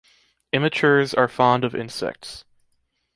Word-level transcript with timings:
Immatures 0.51 1.13
are 1.15 1.27
fond 1.27 1.63
of 1.63 1.75
insects. 1.75 2.43